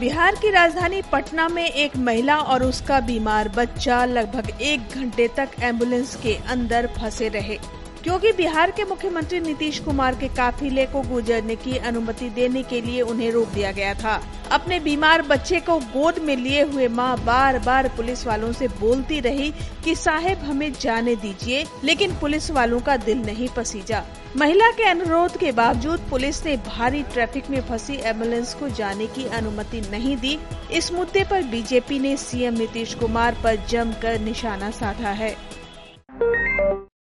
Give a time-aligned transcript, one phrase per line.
[0.00, 5.48] बिहार की राजधानी पटना में एक महिला और उसका बीमार बच्चा लगभग एक घंटे तक
[5.60, 7.58] एंबुलेंस के अंदर फंसे रहे।
[8.04, 13.00] क्योंकि बिहार के मुख्यमंत्री नीतीश कुमार के काफिले को गुजरने की अनुमति देने के लिए
[13.00, 17.58] उन्हें रोक दिया गया था। अपने बीमार बच्चे को गोद में लिए हुए माँ बार
[17.58, 19.52] बार पुलिस वालों से बोलती रही
[19.84, 24.04] कि, साहेब, हमें जाने दीजिए। लेकिन पुलिस वालों का दिल नहीं पसीजा।
[24.36, 29.26] महिला के अनुरोध के बावजूद पुलिस ने भारी ट्रैफ़िक में फंसी एंबुलेंस को जाने की
[29.26, 30.38] अनुमति नहीं दी।
[30.72, 35.55] इस मुद्दे पर बीजेपी ने सीएम नीतीश कुमार पर जमकर निशाना साधा है।